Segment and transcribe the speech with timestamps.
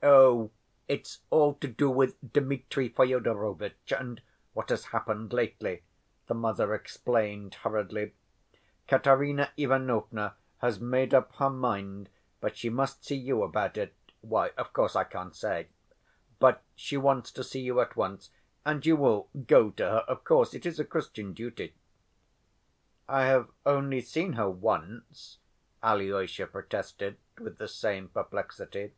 [0.00, 0.52] "Oh,
[0.86, 5.82] it's all to do with Dmitri Fyodorovitch and—what has happened lately,"
[6.28, 8.14] the mother explained hurriedly.
[8.86, 12.10] "Katerina Ivanovna has made up her mind,
[12.40, 13.92] but she must see you about it....
[14.20, 15.66] Why, of course, I can't say.
[16.38, 18.30] But she wants to see you at once.
[18.64, 20.54] And you will go to her, of course.
[20.54, 21.74] It is a Christian duty."
[23.08, 25.38] "I have only seen her once,"
[25.82, 28.92] Alyosha protested with the same perplexity.